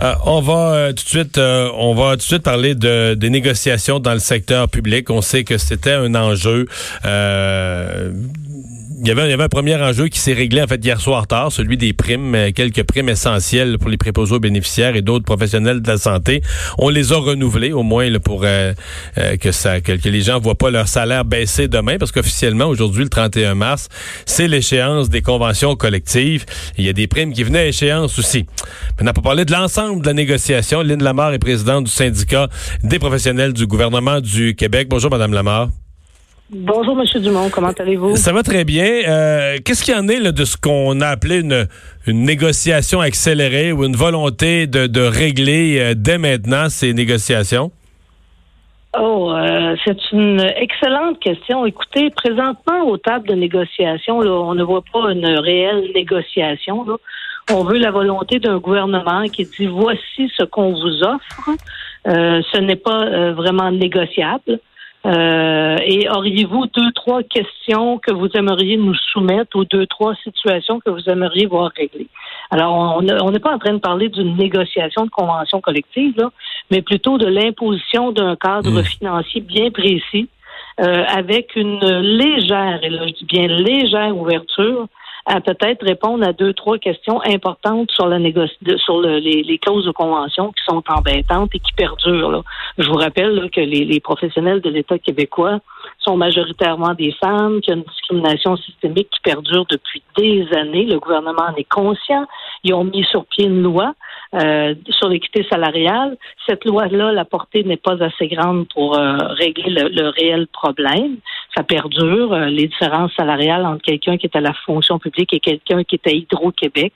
Euh, 0.00 0.14
on 0.24 0.40
va 0.40 0.72
euh, 0.72 0.88
tout 0.88 1.04
de 1.04 1.08
suite, 1.08 1.38
euh, 1.38 1.70
on 1.76 1.94
va 1.94 2.12
tout 2.12 2.18
de 2.18 2.22
suite 2.22 2.42
parler 2.42 2.74
de 2.74 3.14
des 3.14 3.30
négociations 3.30 4.00
dans 4.00 4.14
le 4.14 4.18
secteur 4.18 4.68
public. 4.68 5.10
On 5.10 5.20
sait 5.20 5.44
que 5.44 5.58
c'était 5.58 5.92
un 5.92 6.14
enjeu 6.14 6.66
il 9.02 9.08
y, 9.08 9.10
avait, 9.10 9.24
il 9.24 9.30
y 9.30 9.32
avait 9.32 9.42
un 9.42 9.48
premier 9.48 9.74
enjeu 9.74 10.06
qui 10.06 10.20
s'est 10.20 10.32
réglé 10.32 10.62
en 10.62 10.68
fait 10.68 10.82
hier 10.84 11.00
soir 11.00 11.26
tard, 11.26 11.50
celui 11.50 11.76
des 11.76 11.92
primes, 11.92 12.36
euh, 12.36 12.52
quelques 12.54 12.84
primes 12.84 13.08
essentielles 13.08 13.76
pour 13.78 13.90
les 13.90 13.96
préposés 13.96 14.36
aux 14.36 14.38
bénéficiaires 14.38 14.94
et 14.94 15.02
d'autres 15.02 15.24
professionnels 15.24 15.82
de 15.82 15.88
la 15.88 15.96
santé. 15.96 16.40
On 16.78 16.88
les 16.88 17.12
a 17.12 17.16
renouvelées 17.16 17.72
au 17.72 17.82
moins 17.82 18.08
là, 18.08 18.20
pour 18.20 18.42
euh, 18.44 18.72
euh, 19.18 19.36
que 19.38 19.50
ça 19.50 19.80
que, 19.80 19.90
les 19.90 20.20
gens 20.20 20.38
voient 20.38 20.54
pas 20.54 20.70
leur 20.70 20.86
salaire 20.86 21.24
baisser 21.24 21.66
demain 21.66 21.98
parce 21.98 22.12
qu'officiellement 22.12 22.66
aujourd'hui 22.66 23.02
le 23.02 23.08
31 23.08 23.56
mars, 23.56 23.88
c'est 24.24 24.46
l'échéance 24.46 25.08
des 25.08 25.20
conventions 25.20 25.74
collectives. 25.74 26.44
Il 26.78 26.84
y 26.84 26.88
a 26.88 26.92
des 26.92 27.08
primes 27.08 27.32
qui 27.32 27.42
venaient 27.42 27.58
à 27.58 27.66
échéance 27.66 28.20
aussi. 28.20 28.46
Maintenant 28.98 29.14
pour 29.14 29.24
parler 29.24 29.44
de 29.44 29.50
l'ensemble 29.50 30.02
de 30.02 30.06
la 30.06 30.14
négociation, 30.14 30.80
Lynn 30.80 31.02
Lamar 31.02 31.32
est 31.32 31.40
présidente 31.40 31.86
du 31.86 31.90
syndicat 31.90 32.48
des 32.84 33.00
professionnels 33.00 33.52
du 33.52 33.66
gouvernement 33.66 34.20
du 34.20 34.54
Québec. 34.54 34.86
Bonjour 34.88 35.10
madame 35.10 35.32
Lamar. 35.32 35.70
Bonjour, 36.54 36.94
Monsieur 36.94 37.18
Dumont. 37.18 37.48
Comment 37.50 37.72
allez-vous? 37.78 38.16
Ça 38.16 38.30
va 38.30 38.42
très 38.42 38.64
bien. 38.64 38.84
Euh, 38.84 39.56
qu'est-ce 39.64 39.82
qu'il 39.82 39.94
y 39.94 39.96
en 39.96 40.06
est 40.06 40.20
là, 40.20 40.32
de 40.32 40.44
ce 40.44 40.58
qu'on 40.58 41.00
a 41.00 41.06
appelé 41.06 41.40
une, 41.40 41.66
une, 42.06 42.24
négociation 42.24 43.00
accélérée 43.00 43.72
ou 43.72 43.84
une 43.84 43.96
volonté 43.96 44.66
de, 44.66 44.86
de 44.86 45.00
régler 45.00 45.78
euh, 45.80 45.94
dès 45.96 46.18
maintenant 46.18 46.68
ces 46.68 46.92
négociations? 46.92 47.72
Oh, 49.00 49.32
euh, 49.32 49.76
c'est 49.82 50.12
une 50.12 50.40
excellente 50.56 51.18
question. 51.20 51.64
Écoutez, 51.64 52.10
présentement, 52.10 52.82
aux 52.86 52.98
tables 52.98 53.28
de 53.28 53.34
négociation, 53.34 54.20
là, 54.20 54.32
on 54.32 54.54
ne 54.54 54.62
voit 54.62 54.84
pas 54.92 55.10
une 55.10 55.26
réelle 55.26 55.90
négociation. 55.94 56.84
Là. 56.84 56.96
On 57.50 57.64
veut 57.64 57.78
la 57.78 57.90
volonté 57.90 58.40
d'un 58.40 58.58
gouvernement 58.58 59.22
qui 59.24 59.46
dit 59.46 59.68
voici 59.68 60.30
ce 60.36 60.44
qu'on 60.44 60.72
vous 60.72 61.02
offre. 61.02 61.50
ce 62.04 62.58
n'est 62.60 62.76
pas 62.76 63.32
vraiment 63.32 63.70
négociable. 63.70 64.60
Euh, 65.04 65.76
et 65.84 66.08
auriez-vous 66.08 66.66
deux, 66.66 66.92
trois 66.92 67.22
questions 67.24 67.98
que 67.98 68.12
vous 68.12 68.28
aimeriez 68.34 68.76
nous 68.76 68.94
soumettre 68.94 69.56
ou 69.56 69.64
deux, 69.64 69.86
trois 69.86 70.14
situations 70.22 70.78
que 70.78 70.90
vous 70.90 71.08
aimeriez 71.08 71.46
voir 71.46 71.72
régler? 71.76 72.06
Alors, 72.50 72.98
on 72.98 73.30
n'est 73.30 73.40
pas 73.40 73.54
en 73.54 73.58
train 73.58 73.74
de 73.74 73.78
parler 73.78 74.08
d'une 74.08 74.36
négociation 74.36 75.04
de 75.04 75.10
convention 75.10 75.60
collective, 75.60 76.14
là, 76.16 76.30
mais 76.70 76.82
plutôt 76.82 77.18
de 77.18 77.26
l'imposition 77.26 78.12
d'un 78.12 78.36
cadre 78.36 78.80
mmh. 78.80 78.84
financier 78.84 79.40
bien 79.40 79.70
précis 79.70 80.28
euh, 80.80 81.04
avec 81.06 81.56
une 81.56 81.84
légère, 82.00 82.80
et 82.82 82.88
là 82.88 83.06
je 83.06 83.12
dis 83.12 83.24
bien 83.24 83.46
légère 83.46 84.16
ouverture 84.16 84.86
à 85.26 85.40
peut-être 85.40 85.84
répondre 85.84 86.26
à 86.26 86.32
deux, 86.32 86.52
trois 86.52 86.78
questions 86.78 87.20
importantes 87.22 87.90
sur 87.92 88.06
la 88.06 88.18
négoci 88.18 88.56
sur 88.76 89.00
le, 89.00 89.18
les, 89.18 89.42
les, 89.42 89.58
clauses 89.58 89.86
de 89.86 89.92
convention 89.92 90.52
qui 90.52 90.64
sont 90.64 90.82
embêtantes 90.88 91.50
et 91.54 91.58
qui 91.60 91.72
perdurent. 91.72 92.30
Là. 92.30 92.42
Je 92.78 92.88
vous 92.88 92.96
rappelle 92.96 93.48
que 93.50 93.60
les, 93.60 93.84
les, 93.84 94.00
professionnels 94.00 94.60
de 94.60 94.70
l'État 94.70 94.98
québécois 94.98 95.60
sont 95.98 96.16
majoritairement 96.16 96.94
des 96.94 97.12
femmes, 97.12 97.60
qu'il 97.60 97.72
y 97.72 97.74
a 97.74 97.76
une 97.76 97.84
discrimination 97.84 98.56
systémique 98.56 99.08
qui 99.10 99.20
perdure 99.20 99.64
depuis 99.70 100.02
des 100.16 100.46
années. 100.56 100.86
Le 100.86 100.98
gouvernement 100.98 101.48
en 101.50 101.54
est 101.54 101.68
conscient. 101.68 102.26
Ils 102.64 102.74
ont 102.74 102.84
mis 102.84 103.04
sur 103.04 103.24
pied 103.26 103.46
une 103.46 103.62
loi 103.62 103.94
euh, 104.34 104.74
sur 104.88 105.10
l'équité 105.10 105.44
salariale. 105.50 106.16
Cette 106.48 106.64
loi-là, 106.64 107.12
la 107.12 107.26
portée 107.26 107.64
n'est 107.64 107.76
pas 107.76 108.02
assez 108.02 108.28
grande 108.28 108.66
pour 108.72 108.98
euh, 108.98 109.18
régler 109.28 109.68
le, 109.68 109.88
le, 109.88 110.08
réel 110.08 110.46
problème. 110.46 111.18
Ça 111.54 111.62
perdure, 111.62 112.32
euh, 112.32 112.46
les 112.46 112.66
différences 112.66 113.12
salariales 113.14 113.66
entre 113.66 113.82
quelqu'un 113.82 114.16
qui 114.16 114.24
est 114.24 114.34
à 114.34 114.40
la 114.40 114.54
fonction 114.64 114.98
publique 114.98 115.34
et 115.34 115.40
quelqu'un 115.40 115.84
qui 115.84 115.96
est 115.96 116.06
à 116.08 116.12
Hydro-Québec. 116.12 116.94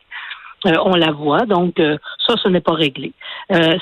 on 0.65 0.97
la 0.97 1.13
voit, 1.13 1.45
donc 1.45 1.75
ça, 1.77 2.35
ce 2.43 2.49
n'est 2.49 2.63
pas 2.63 2.73
réglé. 2.73 3.13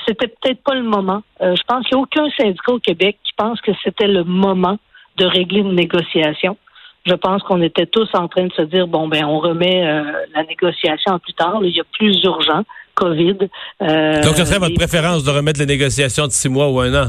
c'était 0.05 0.27
peut-être 0.27 0.61
pas 0.61 0.75
le 0.75 0.83
moment. 0.83 1.23
je 1.39 1.63
pense 1.65 1.87
qu'il 1.87 1.95
n'y 1.95 2.01
a 2.01 2.03
aucun 2.03 2.29
syndicat 2.37 2.73
au 2.73 2.79
Québec 2.79 3.17
qui 3.23 3.31
pense 3.37 3.61
que 3.61 3.71
c'était 3.85 4.09
le 4.09 4.25
moment 4.25 4.77
de 5.15 5.25
régler 5.25 5.61
une 5.61 5.75
négociation. 5.75 6.57
Je 7.05 7.13
pense 7.13 7.41
qu'on 7.43 7.61
était 7.61 7.85
tous 7.85 8.09
en 8.13 8.27
train 8.27 8.47
de 8.47 8.53
se 8.53 8.63
dire 8.63 8.87
bon 8.87 9.07
ben 9.07 9.23
on 9.23 9.39
remet 9.39 9.81
la 10.33 10.43
négociation 10.43 11.17
plus 11.19 11.33
tard. 11.33 11.59
il 11.63 11.75
y 11.75 11.79
a 11.79 11.85
plus 11.97 12.21
urgent. 12.25 12.65
COVID. 12.95 13.37
Euh, 13.81 14.21
Donc, 14.21 14.35
ce 14.35 14.45
serait 14.45 14.59
votre 14.59 14.75
préférence 14.75 15.23
de 15.23 15.31
remettre 15.31 15.59
les 15.59 15.65
négociations 15.65 16.27
de 16.27 16.31
six 16.31 16.49
mois 16.49 16.69
ou 16.69 16.79
un 16.79 16.93
an? 16.93 17.07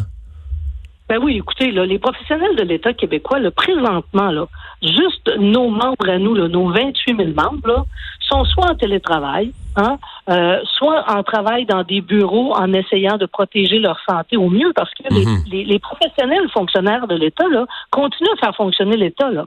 Ben 1.09 1.19
oui, 1.23 1.37
écoutez, 1.37 1.71
là, 1.71 1.87
les 1.87 2.01
professionnels 2.01 2.57
de 2.57 2.65
l'État 2.65 2.93
québécois, 2.93 3.39
là, 3.39 3.53
présentement, 3.53 4.33
là, 4.33 4.47
juste 4.83 5.31
nos 5.39 5.69
membres 5.69 6.09
à 6.09 6.19
nous, 6.19 6.35
là, 6.35 6.49
nos 6.49 6.69
28 6.69 7.17
000 7.17 7.29
membres, 7.29 7.67
là, 7.67 7.85
sont 8.29 8.45
soit 8.45 8.73
en 8.73 8.75
télétravail, 8.75 9.53
hein, 9.77 9.99
euh, 10.29 10.59
soit 10.65 11.05
en 11.09 11.23
travail 11.23 11.65
dans 11.65 11.85
des 11.85 12.01
bureaux 12.01 12.55
en 12.57 12.73
essayant 12.73 13.19
de 13.19 13.27
protéger 13.27 13.79
leur 13.79 14.01
santé 14.09 14.37
au 14.37 14.51
mieux, 14.51 14.73
parce 14.75 14.91
que 14.95 15.15
les, 15.15 15.25
mhm. 15.25 15.45
les, 15.49 15.65
les, 15.65 15.79
professionnels 15.79 16.49
fonctionnaires 16.53 17.07
de 17.07 17.15
l'État 17.15 17.47
là, 17.53 17.67
continuent 17.91 18.35
à 18.39 18.47
faire 18.47 18.57
fonctionner 18.57 18.97
l'État. 18.97 19.31
Là. 19.31 19.47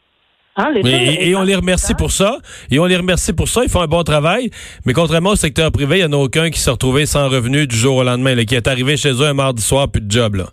Hein, 0.55 0.73
et, 0.83 1.35
on 1.35 1.43
les 1.43 1.55
remercie 1.55 1.95
pour 1.95 2.11
ça. 2.11 2.37
Et 2.69 2.79
on 2.79 2.85
les 2.85 2.97
remercie 2.97 3.33
pour 3.33 3.47
ça. 3.47 3.63
Ils 3.63 3.69
font 3.69 3.81
un 3.81 3.87
bon 3.87 4.03
travail. 4.03 4.49
Mais 4.85 4.93
contrairement 4.93 5.31
au 5.31 5.35
secteur 5.35 5.71
privé, 5.71 5.99
il 5.99 6.07
n'y 6.07 6.15
en 6.15 6.19
a 6.19 6.21
aucun 6.21 6.49
qui 6.49 6.59
s'est 6.59 6.71
retrouvé 6.71 7.05
sans 7.05 7.29
revenu 7.29 7.65
du 7.67 7.75
jour 7.75 7.97
au 7.97 8.03
lendemain, 8.03 8.35
qui 8.43 8.55
est 8.55 8.67
arrivé 8.67 8.97
chez 8.97 9.11
eux 9.11 9.25
un 9.25 9.33
mardi 9.33 9.61
soir, 9.61 9.89
plus 9.89 10.01
de 10.01 10.11
job. 10.11 10.35
Là. 10.35 10.45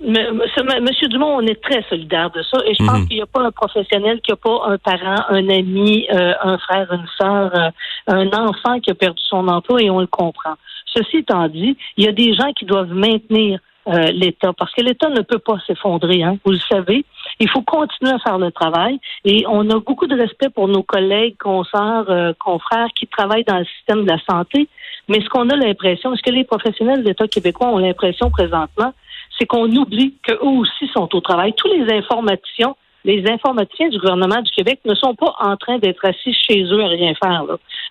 Monsieur 0.00 1.08
Dumont, 1.08 1.36
on 1.38 1.46
est 1.46 1.60
très 1.62 1.82
solidaire 1.88 2.30
de 2.30 2.42
ça. 2.42 2.58
Et 2.66 2.74
je 2.74 2.84
pense 2.84 3.00
mhm. 3.00 3.08
qu'il 3.08 3.16
n'y 3.16 3.22
a 3.22 3.26
pas 3.26 3.42
un 3.42 3.50
professionnel 3.50 4.20
qui 4.20 4.30
n'a 4.30 4.36
pas 4.36 4.60
un 4.66 4.78
parent, 4.78 5.24
un 5.28 5.48
ami, 5.48 6.06
euh, 6.12 6.32
un 6.42 6.58
frère, 6.58 6.92
une 6.92 7.06
soeur, 7.18 7.50
euh, 7.54 7.70
un 8.06 8.28
enfant 8.28 8.78
qui 8.80 8.90
a 8.90 8.94
perdu 8.94 9.22
son 9.28 9.48
emploi 9.48 9.82
et 9.82 9.90
on 9.90 10.00
le 10.00 10.06
comprend. 10.06 10.54
Ceci 10.94 11.18
étant 11.18 11.48
dit, 11.48 11.76
il 11.96 12.04
y 12.04 12.08
a 12.08 12.12
des 12.12 12.34
gens 12.34 12.52
qui 12.52 12.64
doivent 12.64 12.92
maintenir 12.92 13.58
euh, 13.88 14.10
l'État, 14.12 14.52
parce 14.52 14.72
que 14.72 14.82
l'État 14.82 15.08
ne 15.08 15.20
peut 15.20 15.38
pas 15.38 15.58
s'effondrer, 15.66 16.22
hein, 16.22 16.38
vous 16.44 16.52
le 16.52 16.58
savez. 16.58 17.04
Il 17.38 17.48
faut 17.48 17.62
continuer 17.62 18.12
à 18.12 18.18
faire 18.18 18.38
le 18.38 18.50
travail 18.50 18.98
et 19.24 19.44
on 19.48 19.68
a 19.70 19.78
beaucoup 19.78 20.06
de 20.06 20.16
respect 20.16 20.48
pour 20.48 20.68
nos 20.68 20.82
collègues, 20.82 21.36
consoeurs, 21.38 22.10
euh, 22.10 22.32
confrères 22.38 22.88
qui 22.98 23.06
travaillent 23.06 23.44
dans 23.44 23.58
le 23.58 23.64
système 23.64 24.04
de 24.04 24.08
la 24.08 24.18
santé. 24.28 24.68
Mais 25.08 25.20
ce 25.20 25.28
qu'on 25.28 25.48
a 25.50 25.56
l'impression, 25.56 26.16
ce 26.16 26.22
que 26.22 26.30
les 26.30 26.44
professionnels 26.44 27.02
de 27.02 27.08
l'État 27.08 27.28
québécois 27.28 27.68
ont 27.68 27.78
l'impression 27.78 28.30
présentement, 28.30 28.92
c'est 29.38 29.46
qu'on 29.46 29.70
oublie 29.70 30.14
qu'eux 30.22 30.42
aussi 30.42 30.88
sont 30.94 31.14
au 31.14 31.20
travail. 31.20 31.52
Tous 31.54 31.68
les 31.68 31.92
informaticiens, 31.92 32.74
les 33.04 33.24
informaticiens 33.30 33.88
du 33.88 33.98
gouvernement 33.98 34.42
du 34.42 34.50
Québec 34.50 34.80
ne 34.84 34.94
sont 34.94 35.14
pas 35.14 35.32
en 35.38 35.56
train 35.56 35.78
d'être 35.78 36.04
assis 36.04 36.34
chez 36.34 36.64
eux 36.64 36.82
à 36.82 36.88
rien 36.88 37.14
faire. 37.14 37.44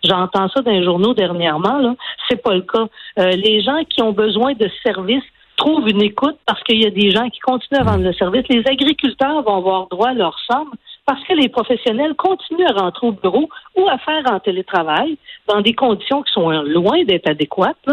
J'entends 0.04 0.50
ça 0.50 0.62
dans 0.62 0.72
les 0.72 0.84
journaux 0.84 1.14
dernièrement. 1.14 1.78
Là, 1.78 1.96
c'est 2.28 2.42
pas 2.42 2.54
le 2.54 2.62
cas. 2.62 2.88
Euh, 3.20 3.32
les 3.32 3.62
gens 3.62 3.84
qui 3.86 4.02
ont 4.02 4.12
besoin 4.12 4.54
de 4.54 4.70
services 4.84 5.24
trouve 5.56 5.88
une 5.88 6.02
écoute 6.02 6.38
parce 6.46 6.62
qu'il 6.64 6.82
y 6.82 6.86
a 6.86 6.92
des 6.92 7.12
gens 7.12 7.30
qui 7.30 7.40
continuent 7.40 7.80
à 7.80 7.84
vendre 7.84 8.04
le 8.04 8.14
service. 8.14 8.44
Les 8.50 8.64
agriculteurs 8.66 9.42
vont 9.44 9.58
avoir 9.58 9.88
droit 9.88 10.10
à 10.10 10.14
leur 10.14 10.38
somme 10.50 10.72
parce 11.06 11.24
que 11.24 11.34
les 11.34 11.50
professionnels 11.50 12.16
continuent 12.16 12.68
à 12.68 12.82
rentrer 12.82 13.08
au 13.08 13.12
bureau 13.12 13.50
ou 13.76 13.88
à 13.88 13.98
faire 14.00 14.24
en 14.32 14.40
télétravail 14.40 15.18
dans 15.48 15.62
des 15.62 15.74
conditions 15.74 16.24
qui 16.24 16.32
sont 16.34 16.50
loin 16.50 17.04
d'être 17.04 17.30
adéquates. 17.30 17.90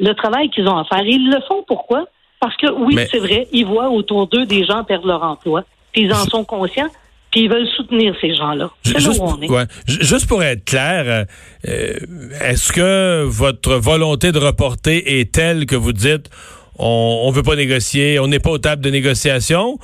Le 0.00 0.12
travail 0.14 0.50
qu'ils 0.50 0.68
ont 0.68 0.78
à 0.78 0.84
faire. 0.84 1.04
ils 1.04 1.28
le 1.28 1.40
font 1.46 1.64
pourquoi? 1.66 2.06
Parce 2.40 2.56
que 2.56 2.70
oui, 2.70 2.96
c'est 3.10 3.18
vrai, 3.18 3.48
ils 3.52 3.66
voient 3.66 3.90
autour 3.90 4.28
d'eux 4.28 4.46
des 4.46 4.64
gens 4.64 4.84
perdre 4.84 5.08
leur 5.08 5.22
emploi. 5.22 5.64
Puis 5.92 6.02
ils 6.02 6.12
en 6.12 6.24
sont 6.24 6.44
conscients. 6.44 6.88
Puis 7.30 7.42
ils 7.42 7.50
veulent 7.50 7.68
soutenir 7.76 8.14
ces 8.20 8.34
gens-là. 8.34 8.70
C'est 8.82 9.00
juste, 9.00 9.20
où 9.20 9.24
on 9.24 9.42
est. 9.42 9.70
Juste 9.86 10.26
pour 10.26 10.42
être 10.42 10.64
clair, 10.64 11.26
euh, 11.68 11.92
est-ce 12.40 12.72
que 12.72 13.24
votre 13.24 13.74
volonté 13.74 14.32
de 14.32 14.38
reporter 14.38 15.02
est 15.20 15.34
telle 15.34 15.66
que 15.66 15.76
vous 15.76 15.92
dites 15.92 16.30
on 16.78 17.28
ne 17.28 17.34
veut 17.34 17.42
pas 17.42 17.56
négocier, 17.56 18.18
on 18.18 18.28
n'est 18.28 18.38
pas 18.38 18.50
aux 18.50 18.58
tables 18.58 18.82
de 18.82 18.90
négociation? 18.90 19.78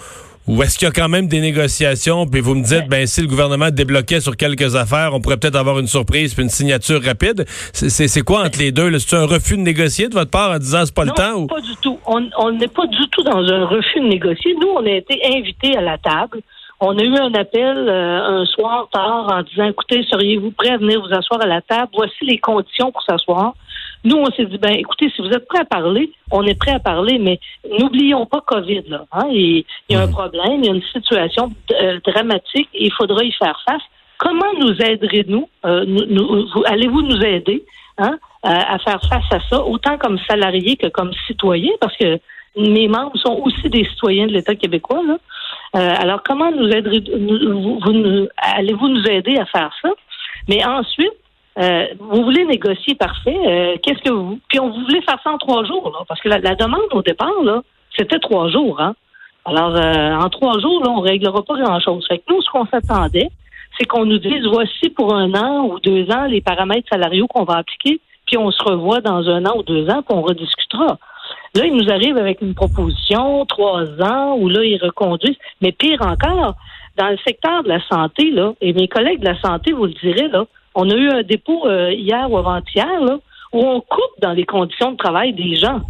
Ou 0.47 0.62
est-ce 0.62 0.78
qu'il 0.78 0.87
y 0.87 0.91
a 0.91 0.93
quand 0.93 1.09
même 1.09 1.27
des 1.27 1.41
négociations, 1.41 2.27
puis 2.27 2.43
vous 2.43 2.55
me 2.55 2.62
dites, 2.62 2.87
ben 2.87 3.06
si 3.06 3.22
le 3.22 3.28
gouvernement 3.28 3.71
débloquait 3.71 4.21
sur 4.21 4.37
quelques 4.37 4.77
affaires, 4.77 5.15
on 5.15 5.21
pourrait 5.21 5.38
peut-être 5.38 5.56
avoir 5.56 5.78
une 5.78 5.87
surprise 5.87 6.34
puis 6.34 6.43
une 6.43 6.50
signature 6.50 7.03
rapide. 7.03 7.47
C'est 7.72 8.21
quoi 8.21 8.44
entre 8.44 8.59
les 8.59 8.71
deux? 8.71 8.99
C'est 8.99 9.16
un 9.16 9.25
refus 9.25 9.56
de 9.56 9.62
négocier 9.62 10.09
de 10.09 10.14
votre 10.14 10.31
part 10.31 10.50
en 10.50 10.58
disant 10.58 10.85
c'est 10.85 10.94
pas 10.94 11.06
le 11.06 11.12
temps? 11.12 11.37
Ou... 11.37 11.46
pas 11.46 11.62
du 11.62 11.75
tout. 11.81 11.99
On 12.05 12.50
n'est 12.52 12.69
pas 12.69 12.87
du 12.87 13.08
tout 13.11 13.23
dans 13.23 13.38
un 13.38 13.64
refus 13.64 14.00
de 14.00 14.06
négocier. 14.06 14.55
Nous, 14.61 14.69
on 14.69 14.85
a 14.85 14.90
été 14.90 15.19
invités 15.35 15.79
à 15.79 15.81
la 15.81 15.97
table. 15.97 16.40
On 16.79 16.99
a 16.99 17.02
eu 17.02 17.17
un 17.17 17.32
appel 17.32 17.79
euh, 17.79 18.43
un 18.43 18.44
soir 18.44 18.88
tard 18.93 19.32
en 19.32 19.43
disant, 19.44 19.70
écoutez, 19.70 20.05
seriez-vous 20.11 20.50
prêt 20.50 20.70
à 20.70 20.76
venir 20.76 21.00
vous 21.00 21.14
asseoir 21.14 21.40
à 21.40 21.47
la 21.47 21.62
table? 21.62 21.88
Voici 21.97 22.23
les 22.23 22.37
conditions 22.37 22.93
pour 22.93 23.02
s'asseoir. 23.02 23.55
Nous, 24.04 24.16
on 24.16 24.26
s'est 24.32 24.44
dit, 24.44 24.58
ben, 24.58 24.74
écoutez, 24.74 25.10
si 25.10 25.22
vous 25.22 25.30
êtes 25.30 25.48
prêt 25.48 25.60
à 25.60 25.64
parler, 25.64 26.12
on 26.30 26.42
est 26.44 26.58
prêt 26.58 26.72
à 26.72 26.78
parler, 26.78 27.18
mais 27.18 27.40
n'oublions 27.78 28.26
pas 28.26 28.42
COVID, 28.42 28.82
là. 28.88 29.06
Hein? 29.12 29.28
Il, 29.30 29.64
y 29.88 29.94
a 29.94 30.02
un 30.02 30.08
problème, 30.08 30.58
il 30.58 30.66
y 30.66 30.68
a 30.68 30.74
une 30.74 30.82
situation 30.92 31.50
euh, 31.72 31.98
dramatique 32.04 32.68
et 32.74 32.86
il 32.86 32.92
faudra 32.92 33.24
y 33.24 33.32
faire 33.32 33.58
face. 33.66 33.82
Comment 34.18 34.52
nous 34.60 34.74
aiderez-nous? 34.80 35.48
Euh, 35.64 35.84
nous, 35.86 36.46
allez-vous 36.66 37.02
nous 37.02 37.22
aider 37.22 37.64
hein, 37.98 38.18
à, 38.42 38.78
faire 38.78 39.00
face 39.08 39.32
à 39.32 39.40
ça, 39.48 39.64
autant 39.64 39.96
comme 39.96 40.18
salariés 40.28 40.76
que 40.76 40.88
comme 40.88 41.12
citoyens, 41.26 41.72
parce 41.80 41.96
que 41.96 42.18
mes 42.56 42.88
membres 42.88 43.16
sont 43.16 43.40
aussi 43.42 43.68
des 43.70 43.84
citoyens 43.84 44.26
de 44.26 44.32
l'État 44.32 44.54
québécois. 44.54 45.02
Là. 45.06 45.18
Euh, 45.76 45.94
alors, 45.98 46.22
comment 46.22 46.50
nous 46.52 46.68
aiderez, 46.68 47.02
allez-vous 48.36 48.88
nous 48.88 49.06
aider 49.06 49.38
à 49.38 49.46
faire 49.46 49.72
ça? 49.82 49.90
Mais 50.48 50.64
ensuite, 50.64 51.14
Euh, 51.58 51.86
vous 51.98 52.24
voulez 52.24 52.44
négocier, 52.44 52.94
parfait. 52.94 53.38
Euh, 53.46 53.76
qu'est-ce 53.82 54.02
que 54.02 54.10
vous... 54.10 54.40
Puis 54.48 54.58
on 54.58 54.70
voulait 54.70 55.02
faire 55.02 55.20
ça 55.22 55.30
en 55.30 55.38
trois 55.38 55.64
jours, 55.64 55.90
là, 55.92 56.04
parce 56.08 56.20
que 56.20 56.28
la, 56.28 56.40
demande 56.54 56.92
au 56.92 57.02
départ, 57.02 57.42
là, 57.44 57.62
c'était 57.96 58.18
trois 58.18 58.48
jours. 58.48 58.80
Hein? 58.80 58.94
Alors, 59.44 59.76
euh, 59.76 60.14
en 60.16 60.28
trois 60.30 60.58
jours, 60.58 60.82
là, 60.84 60.90
on 60.90 61.00
réglera 61.00 61.42
pas 61.42 61.56
grand-chose. 61.56 62.06
Fait 62.08 62.18
que 62.18 62.24
nous, 62.28 62.42
ce 62.42 62.50
qu'on 62.50 62.66
s'attendait, 62.66 63.30
c'est 63.78 63.84
qu'on 63.84 64.04
nous 64.04 64.18
dise, 64.18 64.44
voici 64.46 64.88
pour 64.90 65.14
un 65.14 65.32
an 65.34 65.66
ou 65.66 65.78
deux 65.80 66.10
ans 66.10 66.24
les 66.24 66.40
paramètres 66.40 66.88
salariaux 66.90 67.26
qu'on 67.28 67.44
va 67.44 67.58
appliquer, 67.58 68.00
puis 68.26 68.36
on 68.36 68.50
se 68.50 68.62
revoit 68.62 69.00
dans 69.00 69.28
un 69.28 69.44
an 69.46 69.56
ou 69.56 69.62
deux 69.62 69.88
ans, 69.90 70.02
puis 70.02 70.16
on 70.16 70.22
rediscutera. 70.22 70.98
Là, 71.54 71.66
il 71.66 71.74
nous 71.74 71.90
arrive 71.90 72.16
avec 72.16 72.40
une 72.42 72.54
proposition, 72.54 73.46
trois 73.46 73.84
ans, 74.02 74.36
où 74.38 74.48
là, 74.48 74.64
ils 74.64 74.82
reconduisent. 74.82 75.38
Mais 75.60 75.70
pire 75.70 76.02
encore, 76.02 76.56
dans 76.96 77.08
le 77.08 77.18
secteur 77.24 77.62
de 77.62 77.68
la 77.68 77.80
santé, 77.86 78.30
là, 78.30 78.54
et 78.60 78.72
mes 78.72 78.88
collègues 78.88 79.20
de 79.20 79.26
la 79.26 79.40
santé 79.40 79.72
vous 79.72 79.86
le 79.86 79.92
diraient, 79.92 80.28
là, 80.28 80.46
on 80.75 80.91
a 80.91 80.94
eu 80.94 81.09
un 81.11 81.23
dépôt 81.23 81.67
euh, 81.67 81.93
hier 81.93 82.31
ou 82.31 82.37
avant-hier, 82.37 83.00
où 83.53 83.61
on 83.61 83.81
coupe 83.81 84.21
dans 84.21 84.32
les 84.32 84.44
conditions 84.44 84.93
de 84.93 84.97
travail 84.97 85.32
des 85.32 85.55
gens. 85.56 85.81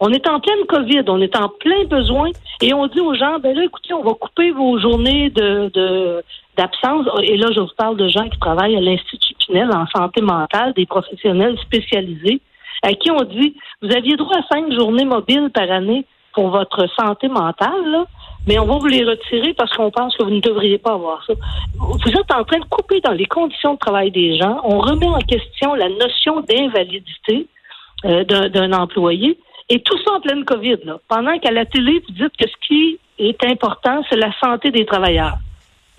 On 0.00 0.10
est 0.10 0.28
en 0.28 0.40
pleine 0.40 0.64
COVID, 0.68 1.04
on 1.08 1.20
est 1.20 1.36
en 1.36 1.48
plein 1.48 1.84
besoin, 1.84 2.30
et 2.60 2.74
on 2.74 2.86
dit 2.88 3.00
aux 3.00 3.14
gens, 3.14 3.38
ben 3.38 3.56
là, 3.56 3.64
écoutez, 3.64 3.94
on 3.94 4.02
va 4.02 4.14
couper 4.14 4.50
vos 4.50 4.78
journées 4.78 5.30
de, 5.30 6.22
d'absence. 6.56 7.06
Et 7.22 7.36
là, 7.36 7.48
je 7.54 7.60
vous 7.60 7.70
parle 7.76 7.96
de 7.96 8.08
gens 8.08 8.28
qui 8.28 8.38
travaillent 8.38 8.76
à 8.76 8.80
l'Institut 8.80 9.34
Pinel 9.46 9.70
en 9.72 9.86
santé 9.86 10.20
mentale, 10.20 10.72
des 10.74 10.86
professionnels 10.86 11.56
spécialisés, 11.60 12.40
à 12.82 12.92
qui 12.94 13.10
on 13.10 13.22
dit, 13.22 13.54
vous 13.80 13.94
aviez 13.94 14.16
droit 14.16 14.36
à 14.36 14.54
cinq 14.54 14.72
journées 14.72 15.04
mobiles 15.04 15.50
par 15.54 15.70
année 15.70 16.04
pour 16.34 16.50
votre 16.50 16.88
santé 16.98 17.28
mentale, 17.28 18.04
mais 18.46 18.58
on 18.58 18.66
va 18.66 18.78
vous 18.78 18.86
les 18.86 19.04
retirer 19.04 19.54
parce 19.54 19.74
qu'on 19.76 19.90
pense 19.90 20.16
que 20.16 20.24
vous 20.24 20.30
ne 20.30 20.40
devriez 20.40 20.78
pas 20.78 20.94
avoir 20.94 21.24
ça. 21.26 21.34
Vous 21.76 22.10
êtes 22.10 22.32
en 22.32 22.44
train 22.44 22.58
de 22.58 22.64
couper 22.64 23.00
dans 23.00 23.12
les 23.12 23.26
conditions 23.26 23.74
de 23.74 23.78
travail 23.78 24.10
des 24.10 24.36
gens. 24.36 24.60
On 24.64 24.78
remet 24.78 25.06
en 25.06 25.20
question 25.20 25.74
la 25.74 25.88
notion 25.88 26.40
d'invalidité 26.40 27.46
euh, 28.04 28.24
d'un 28.24 28.72
employé. 28.72 29.38
Et 29.68 29.80
tout 29.80 29.96
ça 30.04 30.14
en 30.14 30.20
pleine 30.20 30.44
COVID, 30.44 30.78
là. 30.84 30.98
Pendant 31.08 31.38
qu'à 31.38 31.52
la 31.52 31.64
télé, 31.64 32.02
vous 32.06 32.14
dites 32.14 32.36
que 32.36 32.48
ce 32.48 32.66
qui 32.66 32.98
est 33.18 33.44
important, 33.44 34.02
c'est 34.10 34.16
la 34.16 34.32
santé 34.40 34.70
des 34.70 34.84
travailleurs. 34.84 35.36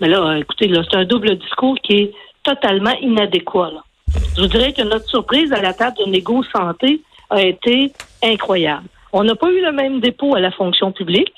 Mais 0.00 0.08
là, 0.08 0.20
euh, 0.20 0.36
écoutez, 0.36 0.68
là, 0.68 0.82
c'est 0.88 0.96
un 0.96 1.04
double 1.04 1.36
discours 1.36 1.76
qui 1.82 1.94
est 1.94 2.14
totalement 2.42 2.94
inadéquat. 3.00 3.70
Là. 3.70 3.82
Je 4.36 4.42
vous 4.42 4.48
dirais 4.48 4.72
que 4.72 4.82
notre 4.82 5.08
surprise 5.08 5.52
à 5.52 5.62
la 5.62 5.72
table 5.72 5.96
de 6.04 6.10
négo 6.10 6.42
santé 6.54 7.00
a 7.30 7.40
été 7.42 7.90
incroyable. 8.22 8.86
On 9.12 9.24
n'a 9.24 9.34
pas 9.34 9.50
eu 9.50 9.62
le 9.62 9.72
même 9.72 10.00
dépôt 10.00 10.34
à 10.34 10.40
la 10.40 10.50
fonction 10.50 10.92
publique 10.92 11.32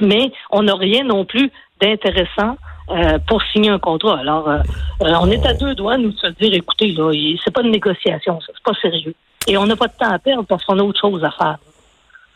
mais 0.00 0.30
on 0.50 0.62
n'a 0.62 0.74
rien 0.74 1.04
non 1.04 1.24
plus 1.24 1.50
d'intéressant 1.80 2.56
euh, 2.90 3.18
pour 3.26 3.42
signer 3.52 3.70
un 3.70 3.78
contrat. 3.78 4.18
Alors, 4.20 4.48
euh, 4.48 4.58
euh, 5.02 5.12
on 5.20 5.30
est 5.30 5.44
à 5.44 5.54
deux 5.54 5.74
doigts, 5.74 5.98
nous, 5.98 6.12
de 6.12 6.18
se 6.18 6.28
dire, 6.40 6.54
écoutez, 6.54 6.92
là, 6.92 7.10
c'est 7.44 7.52
pas 7.52 7.62
une 7.62 7.72
négociation, 7.72 8.38
c'est 8.46 8.52
pas 8.64 8.78
sérieux. 8.80 9.14
Et 9.48 9.56
on 9.56 9.66
n'a 9.66 9.76
pas 9.76 9.88
de 9.88 9.92
temps 9.98 10.10
à 10.10 10.18
perdre 10.18 10.44
parce 10.44 10.64
qu'on 10.64 10.78
a 10.78 10.82
autre 10.82 11.00
chose 11.00 11.22
à 11.24 11.30
faire. 11.30 11.58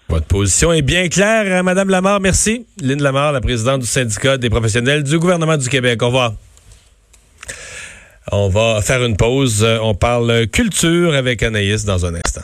Votre 0.08 0.26
position 0.26 0.72
est 0.72 0.82
bien 0.82 1.08
claire, 1.08 1.62
Madame 1.62 1.88
Lamar. 1.88 2.18
Merci. 2.18 2.66
Lynn 2.80 3.00
Lamar, 3.00 3.32
la 3.32 3.40
présidente 3.40 3.80
du 3.80 3.86
syndicat 3.86 4.38
des 4.38 4.50
professionnels 4.50 5.04
du 5.04 5.18
gouvernement 5.20 5.56
du 5.56 5.68
Québec. 5.68 6.02
Au 6.02 6.06
revoir. 6.06 6.32
On 8.32 8.48
va 8.48 8.80
faire 8.82 9.04
une 9.04 9.16
pause. 9.16 9.64
On 9.82 9.94
parle 9.94 10.48
culture 10.48 11.14
avec 11.14 11.44
Anaïs 11.44 11.84
dans 11.84 12.06
un 12.06 12.14
instant. 12.14 12.42